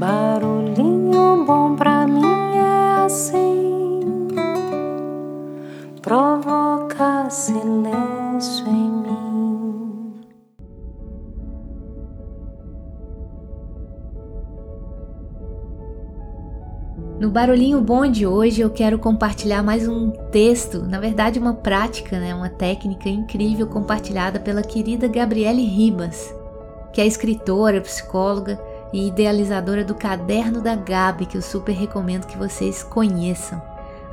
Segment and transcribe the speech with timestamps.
[0.00, 2.24] Barulhinho bom pra mim
[2.56, 4.00] é assim,
[6.00, 10.14] provoca silêncio em mim.
[17.20, 22.18] No Barulhinho Bom de hoje eu quero compartilhar mais um texto, na verdade uma prática,
[22.18, 26.34] né, uma técnica incrível compartilhada pela querida Gabriele Ribas,
[26.90, 32.36] que é escritora, psicóloga e idealizadora do Caderno da Gabi, que eu super recomendo que
[32.36, 33.62] vocês conheçam.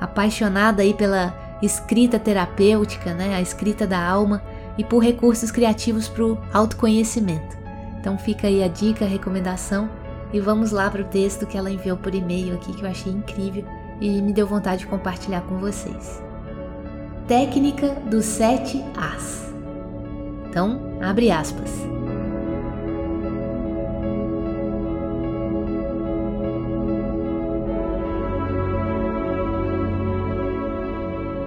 [0.00, 4.42] Apaixonada aí pela escrita terapêutica, né, a escrita da alma
[4.76, 7.56] e por recursos criativos para o autoconhecimento.
[7.98, 9.88] Então fica aí a dica, a recomendação
[10.32, 13.12] e vamos lá para o texto que ela enviou por e-mail aqui que eu achei
[13.12, 13.64] incrível
[14.00, 16.22] e me deu vontade de compartilhar com vocês.
[17.26, 19.52] Técnica dos sete As.
[20.48, 21.95] Então, abre aspas.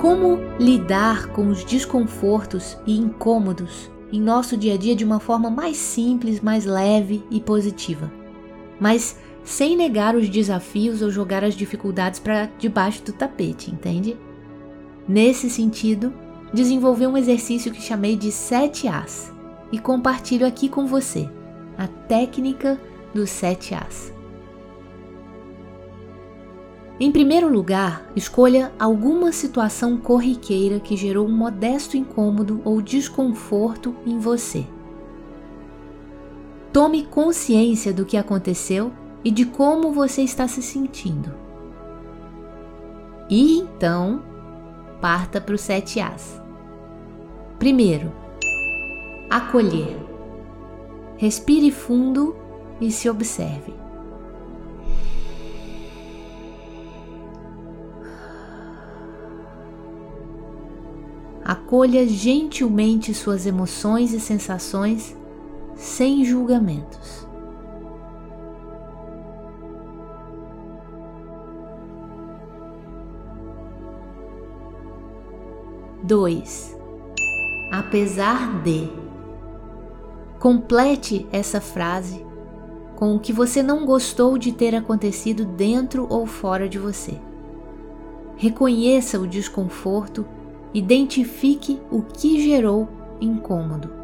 [0.00, 5.50] Como lidar com os desconfortos e incômodos em nosso dia a dia de uma forma
[5.50, 8.10] mais simples, mais leve e positiva?
[8.80, 14.16] mas sem negar os desafios ou jogar as dificuldades para debaixo do tapete, entende?
[15.06, 16.12] Nesse sentido,
[16.52, 19.32] desenvolvi um exercício que chamei de 7 As
[19.70, 21.28] e compartilho aqui com você
[21.76, 22.80] a técnica
[23.14, 24.19] dos 7 As.
[27.02, 34.18] Em primeiro lugar, escolha alguma situação corriqueira que gerou um modesto incômodo ou desconforto em
[34.18, 34.66] você.
[36.70, 38.92] Tome consciência do que aconteceu
[39.24, 41.32] e de como você está se sentindo.
[43.30, 44.22] E então,
[45.00, 46.38] parta para os sete As.
[47.58, 48.12] Primeiro,
[49.30, 49.96] acolher.
[51.16, 52.36] Respire fundo
[52.78, 53.72] e se observe.
[61.50, 65.16] Acolha gentilmente suas emoções e sensações
[65.74, 67.26] sem julgamentos.
[76.04, 76.78] Dois.
[77.72, 78.88] Apesar de.
[80.38, 82.24] Complete essa frase
[82.94, 87.18] com o que você não gostou de ter acontecido dentro ou fora de você.
[88.36, 90.24] Reconheça o desconforto,
[90.72, 92.88] identifique o que gerou
[93.20, 94.00] incômodo.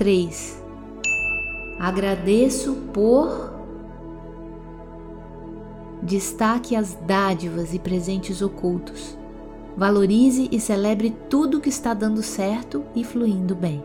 [0.00, 0.64] 3.
[1.78, 3.52] Agradeço por.
[6.02, 9.14] Destaque as dádivas e presentes ocultos.
[9.76, 13.84] Valorize e celebre tudo que está dando certo e fluindo bem.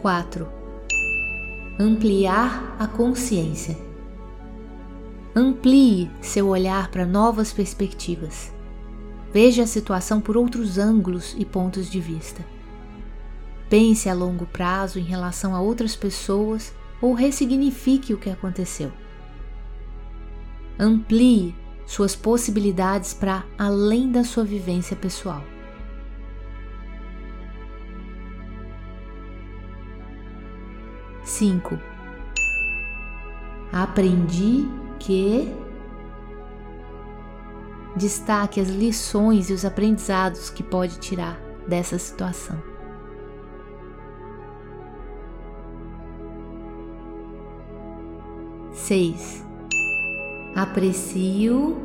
[0.00, 0.48] Quatro.
[1.78, 3.76] Ampliar a consciência.
[5.36, 8.50] Amplie seu olhar para novas perspectivas.
[9.30, 12.42] Veja a situação por outros ângulos e pontos de vista.
[13.68, 16.72] Pense a longo prazo em relação a outras pessoas
[17.02, 18.90] ou ressignifique o que aconteceu.
[20.78, 21.54] Amplie
[21.86, 25.44] suas possibilidades para além da sua vivência pessoal.
[31.40, 31.78] Cinco.
[33.72, 34.68] Aprendi
[34.98, 35.50] que
[37.96, 42.62] destaque as lições e os aprendizados que pode tirar dessa situação.
[48.74, 49.42] Seis.
[50.54, 51.78] Aprecio.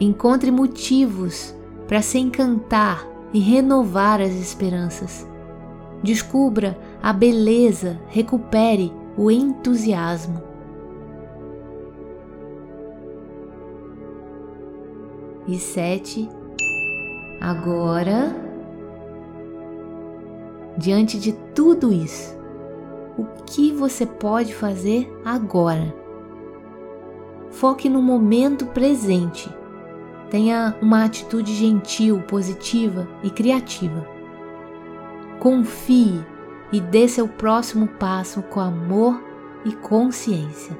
[0.00, 1.54] Encontre motivos
[1.86, 5.24] para se encantar e renovar as esperanças.
[6.02, 10.52] Descubra a beleza, recupere o entusiasmo.
[15.46, 16.28] e sete.
[17.40, 18.34] Agora,
[20.76, 22.36] diante de tudo isso,
[23.18, 25.94] o que você pode fazer agora?
[27.50, 29.50] Foque no momento presente.
[30.30, 34.06] Tenha uma atitude gentil, positiva e criativa.
[35.38, 36.24] Confie
[36.72, 39.22] e dê seu próximo passo com amor
[39.64, 40.76] e consciência.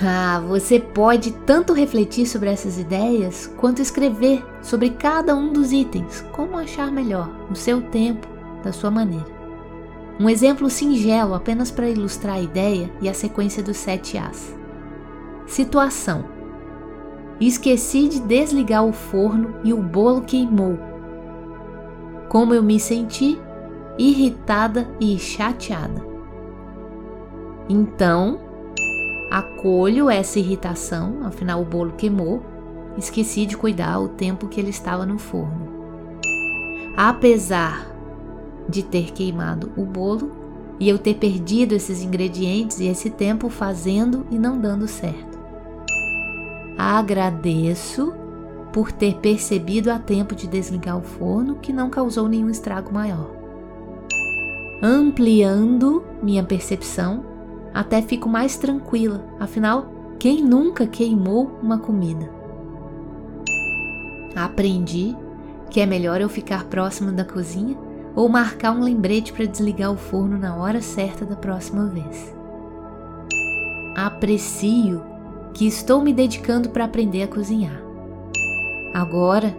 [0.00, 6.24] Ah, você pode tanto refletir sobre essas ideias quanto escrever sobre cada um dos itens,
[6.30, 8.28] como achar melhor, no seu tempo,
[8.62, 9.26] da sua maneira.
[10.20, 14.56] Um exemplo singelo apenas para ilustrar a ideia e a sequência dos sete As.
[15.46, 16.37] Situação:
[17.40, 20.78] Esqueci de desligar o forno e o bolo queimou.
[22.28, 23.40] Como eu me senti?
[23.96, 26.06] Irritada e chateada.
[27.68, 28.40] Então,
[29.30, 32.42] Acolho essa irritação, afinal o bolo queimou.
[32.96, 35.68] Esqueci de cuidar o tempo que ele estava no forno.
[36.96, 37.86] Apesar
[38.66, 40.32] de ter queimado o bolo
[40.80, 45.37] e eu ter perdido esses ingredientes e esse tempo fazendo e não dando certo.
[46.78, 48.14] Agradeço
[48.72, 53.32] por ter percebido a tempo de desligar o forno que não causou nenhum estrago maior.
[54.80, 57.24] Ampliando minha percepção,
[57.74, 59.86] até fico mais tranquila, afinal,
[60.20, 62.30] quem nunca queimou uma comida?
[64.36, 65.16] Aprendi
[65.70, 67.76] que é melhor eu ficar próximo da cozinha
[68.14, 72.32] ou marcar um lembrete para desligar o forno na hora certa da próxima vez.
[73.96, 75.17] Aprecio
[75.58, 77.82] que estou me dedicando para aprender a cozinhar.
[78.94, 79.58] Agora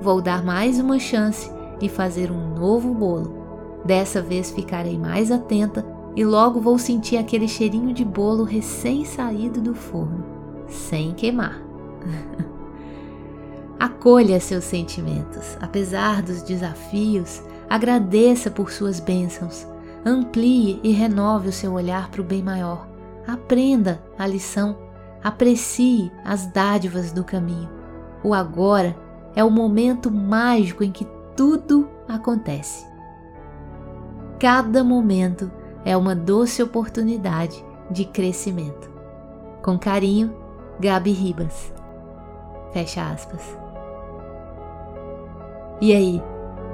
[0.00, 1.52] vou dar mais uma chance
[1.82, 3.36] e fazer um novo bolo.
[3.84, 5.84] Dessa vez ficarei mais atenta
[6.16, 10.24] e logo vou sentir aquele cheirinho de bolo recém-saído do forno,
[10.66, 11.62] sem queimar.
[13.78, 19.66] Acolha seus sentimentos, apesar dos desafios, agradeça por suas bênçãos,
[20.06, 22.88] amplie e renove o seu olhar para o bem maior.
[23.26, 24.87] Aprenda a lição,
[25.22, 27.68] aprecie as dádivas do caminho.
[28.22, 28.96] O agora
[29.34, 31.06] é o momento mágico em que
[31.36, 32.86] tudo acontece.
[34.38, 35.50] Cada momento
[35.84, 38.90] é uma doce oportunidade de crescimento.
[39.62, 40.34] Com carinho,
[40.78, 41.72] Gabi Ribas.
[42.72, 43.56] Fecha aspas.
[45.80, 46.22] E aí,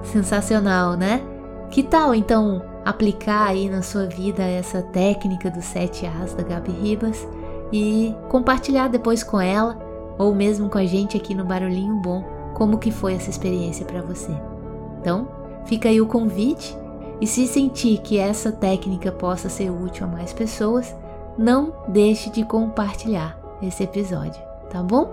[0.02, 1.22] sensacional, né?
[1.70, 6.72] Que tal então aplicar aí na sua vida essa técnica dos sete As da Gabi
[6.72, 7.26] Ribas
[7.74, 9.76] e compartilhar depois com ela
[10.16, 12.22] ou mesmo com a gente aqui no Barulhinho Bom
[12.54, 14.30] como que foi essa experiência para você.
[15.00, 15.26] Então,
[15.64, 16.78] fica aí o convite
[17.20, 20.94] e se sentir que essa técnica possa ser útil a mais pessoas,
[21.36, 25.10] não deixe de compartilhar esse episódio, tá bom?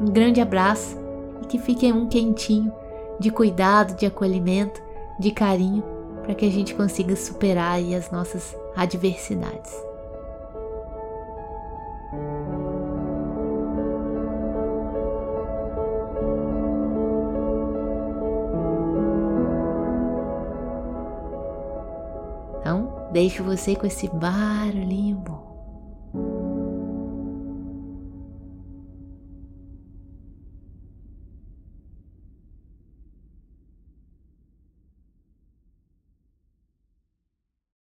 [0.00, 0.96] Um grande abraço
[1.42, 2.72] e que fique um quentinho
[3.18, 4.80] de cuidado, de acolhimento,
[5.18, 5.82] de carinho,
[6.22, 9.74] para que a gente consiga superar as nossas adversidades.
[23.12, 25.55] Deixo você com esse barulhinho bom.